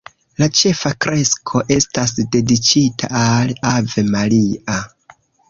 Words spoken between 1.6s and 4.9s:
estas dediĉita al Ave Maria.